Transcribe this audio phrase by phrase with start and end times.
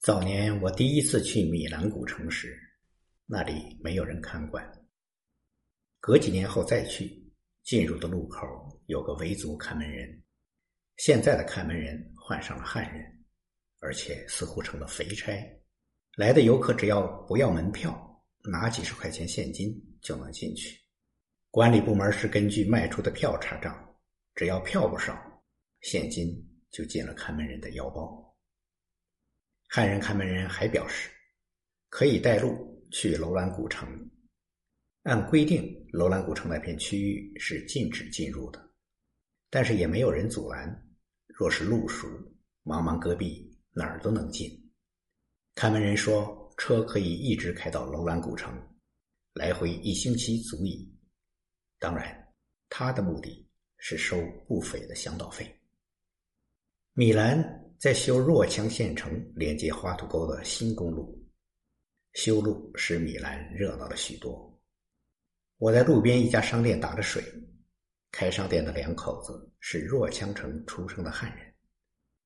[0.00, 2.58] 早年我第一次去米兰古城时，
[3.26, 4.66] 那里没有人看管。
[6.00, 7.30] 隔几年后再去，
[7.64, 8.46] 进入的路口
[8.86, 10.22] 有个维族看门人。
[10.96, 13.04] 现在的看门人换上了汉人，
[13.80, 15.38] 而且似乎成了肥差。
[16.16, 19.70] 来的游客只要不要门票，拿几十块钱现金
[20.00, 20.80] 就能进去。
[21.50, 23.94] 管理部门是根据卖出的票查账，
[24.34, 25.14] 只要票不少，
[25.82, 26.26] 现金
[26.70, 28.29] 就进了看门人的腰包。
[29.72, 31.08] 汉人看门人还表示，
[31.90, 33.88] 可以带路去楼兰古城。
[35.04, 38.60] 按规定，楼兰古城那片区域是禁止进入的，
[39.48, 40.68] 但是也没有人阻拦。
[41.28, 42.08] 若是路熟，
[42.64, 44.50] 茫茫戈壁哪儿都能进。
[45.54, 48.52] 看门人说，车可以一直开到楼兰古城，
[49.34, 50.92] 来回一星期足矣。
[51.78, 52.34] 当然，
[52.68, 53.48] 他的目的
[53.78, 55.48] 是收不菲的向导费。
[56.92, 57.59] 米兰。
[57.80, 61.18] 在修若羌县城连接花土沟的新公路，
[62.12, 64.60] 修路使米兰热闹了许多。
[65.56, 67.24] 我在路边一家商店打着水，
[68.12, 71.54] 开商店的两口子是若羌城出生的汉人，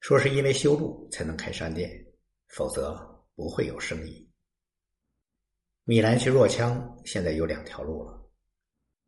[0.00, 1.88] 说是因为修路才能开商店，
[2.48, 2.98] 否则
[3.36, 4.28] 不会有生意。
[5.84, 8.20] 米兰去若羌现在有两条路了，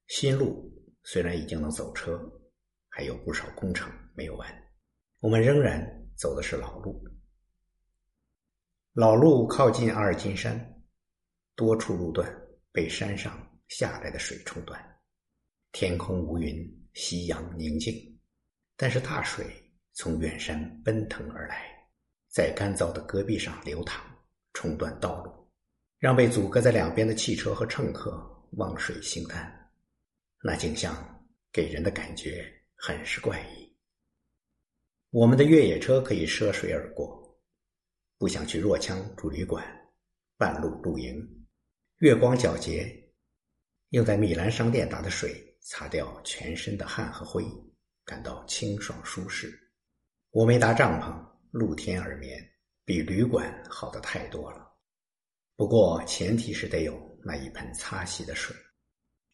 [0.07, 2.17] 新路虽然已经能走车，
[2.89, 4.49] 还有不少工程没有完，
[5.19, 5.98] 我们仍然。
[6.19, 7.01] 走的是老路，
[8.93, 10.59] 老路靠近阿尔金山，
[11.55, 12.29] 多处路段
[12.73, 13.39] 被山上
[13.69, 14.85] 下来的水冲断，
[15.71, 16.57] 天空无云，
[16.95, 17.95] 夕阳宁静，
[18.77, 19.47] 但是大水
[19.93, 21.65] 从远山奔腾而来，
[22.27, 24.05] 在干燥的戈壁上流淌，
[24.55, 25.49] 冲断道路，
[26.01, 28.13] 让被阻隔在两边的汽车和乘客
[28.57, 29.71] 望水兴叹，
[30.43, 30.97] 那景象
[31.53, 33.58] 给人的感觉很是怪异。
[35.11, 37.41] 我们的越野车可以涉水而过，
[38.19, 39.65] 不想去若羌住旅馆，
[40.37, 41.17] 半路露营，
[42.01, 43.11] 月光皎洁，
[43.89, 47.43] 用在米兰商店打的水擦掉全身的汗和灰，
[48.05, 49.51] 感到清爽舒适。
[50.31, 52.39] 我没搭帐篷，露天而眠，
[52.85, 54.71] 比旅馆好的太多了。
[55.57, 58.55] 不过前提是得有那一盆擦洗的水。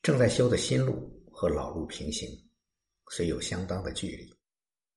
[0.03, 2.29] 正在修的新路和老路平行，
[3.11, 4.33] 虽有相当的距离，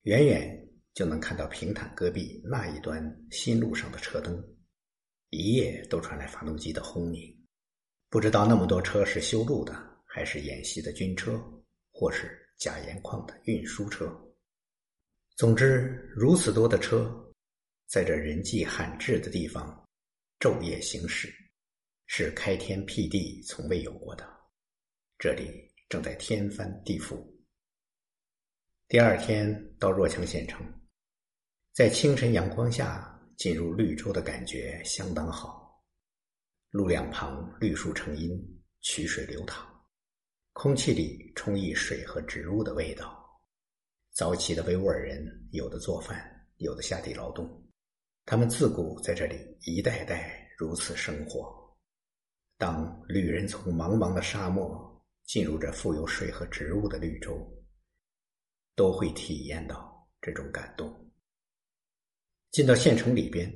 [0.04, 0.67] 远远。
[0.98, 3.00] 就能看到平坦戈壁那一端
[3.30, 4.44] 新路上的车灯，
[5.30, 7.22] 一夜都传来发动机的轰鸣。
[8.10, 9.76] 不知道那么多车是修路的，
[10.08, 11.40] 还是演习的军车，
[11.92, 14.12] 或是假盐矿的运输车。
[15.36, 17.16] 总之，如此多的车，
[17.86, 19.88] 在这人迹罕至的地方
[20.40, 21.32] 昼夜行驶，
[22.08, 24.28] 是开天辟地从未有过的。
[25.20, 27.24] 这里正在天翻地覆。
[28.88, 30.60] 第二天到若羌县城。
[31.78, 35.80] 在清晨阳光下进入绿洲的感觉相当好，
[36.72, 38.36] 路两旁绿树成荫，
[38.82, 39.64] 曲水流淌，
[40.54, 43.24] 空气里充溢水和植物的味道。
[44.12, 46.20] 早起的维吾尔人有的做饭，
[46.56, 47.48] 有的下地劳动，
[48.26, 51.78] 他们自古在这里一代代如此生活。
[52.58, 57.38] 当旅人从茫茫的沙漠进入这富有水和植物的绿洲，
[58.76, 61.07] 都会体验到这种感动。
[62.52, 63.52] 进到县城里边，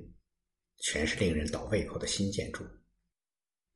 [0.79, 2.63] 全是令人倒胃口的新建筑。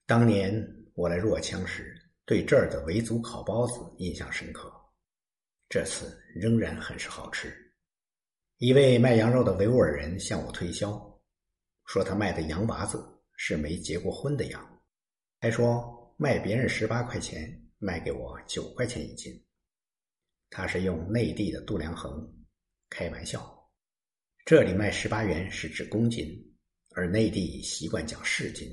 [0.05, 0.53] 当年
[0.93, 1.95] 我来若羌时，
[2.25, 4.71] 对这儿的维族烤包子印象深刻，
[5.67, 7.55] 这次仍然很是好吃。
[8.57, 10.91] 一位卖羊肉的维吾尔人向我推销，
[11.85, 13.03] 说他卖的羊娃子
[13.35, 14.81] 是没结过婚的羊，
[15.39, 19.33] 还说卖别人十八块钱，卖给我九块钱一斤。
[20.49, 22.31] 他是用内地的度量衡，
[22.89, 23.54] 开玩笑。
[24.45, 26.55] 这里卖十八元是指公斤，
[26.91, 28.69] 而内地习惯讲市斤，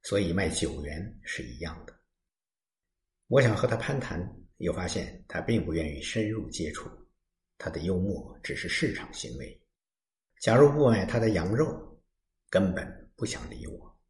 [0.00, 1.94] 所以卖九元是一样的。
[3.26, 4.26] 我想和他攀谈，
[4.56, 6.88] 又发现他并不愿意深入接触，
[7.58, 9.62] 他的幽默只是市场行为。
[10.40, 12.02] 假如不买他的羊肉，
[12.48, 14.00] 根本不想理我。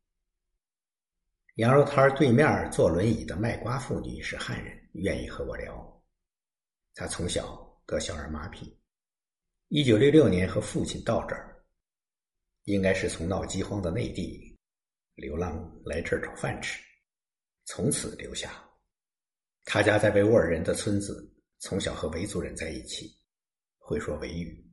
[1.57, 6.03] 羊肉摊对面坐轮椅的卖瓜妇女是汉人，愿意和我聊。
[6.95, 8.73] 她从小得小儿麻痹。
[9.77, 11.61] 一九六六年和父亲到这儿，
[12.63, 14.57] 应该是从闹饥荒的内地
[15.17, 16.81] 流浪来这儿找饭吃，
[17.65, 18.65] 从此留下。
[19.65, 21.29] 他家在维吾尔人的村子，
[21.59, 23.19] 从小和维族人在一起，
[23.77, 24.65] 会说维语。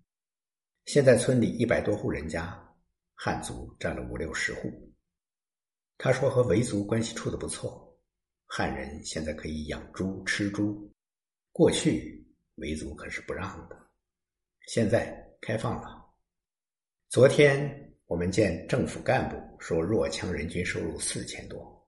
[0.86, 2.56] 现在村里一百多户人家，
[3.16, 4.72] 汉族占了五六十户。
[5.98, 8.00] 他说和维族关系处的不错，
[8.46, 10.94] 汉人现在可以养猪吃猪，
[11.52, 12.24] 过去
[12.58, 13.82] 维族可是不让的。
[14.68, 16.06] 现在开放了。
[17.10, 21.88] 昨天我们见政府干部说若羌人均收入四千多，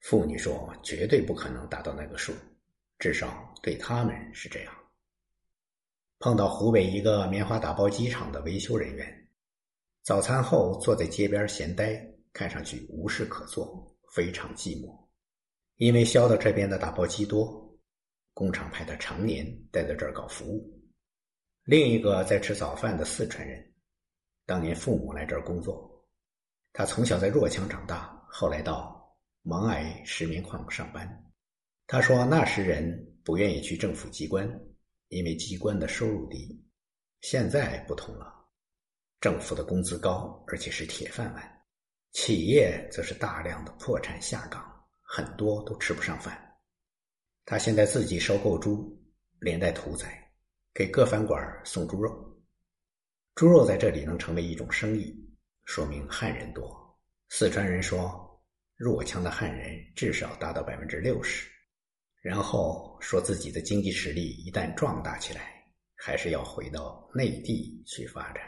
[0.00, 2.32] 妇女说绝对不可能达到那个数，
[2.98, 4.74] 至少对他们是这样。
[6.18, 9.28] 碰到湖北一个棉花打包机厂的维修人员，
[10.02, 14.98] 早餐后坐在街边闲呆，看上去无事可做，非常寂寞。
[15.76, 17.78] 因为萧的这边的打包机多，
[18.34, 20.77] 工厂派他常年待在这儿搞服务。
[21.70, 23.62] 另一个在吃早饭的四川人。
[24.46, 26.02] 当年父母来这儿工作，
[26.72, 31.30] 他从小在若羌长大，后来到勐崖石棉矿上班。
[31.86, 34.48] 他说那时人不愿意去政府机关，
[35.08, 36.58] 因为机关的收入低。
[37.20, 38.32] 现在不同了，
[39.20, 41.42] 政府的工资高，而且是铁饭碗；
[42.12, 44.64] 企业则是大量的破产下岗，
[45.02, 46.56] 很多都吃不上饭。
[47.44, 48.98] 他现在自己收购猪，
[49.38, 50.27] 连带屠宰，
[50.78, 52.40] 给各饭馆送猪肉。
[53.34, 55.12] 猪肉在这里能成为一种生意，
[55.64, 56.70] 说明汉人多。
[57.30, 58.40] 四川人说，
[58.76, 61.50] 若羌的汉人至少达到百分之六十。
[62.20, 65.64] 然后说自己的经济实力一旦壮大起来，
[65.96, 68.44] 还是要回到内地去发展。